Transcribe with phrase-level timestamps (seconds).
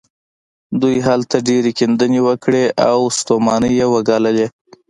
[0.81, 4.47] دوی هلته ډېرې کيندنې وکړې او ستومانۍ يې وګاللې.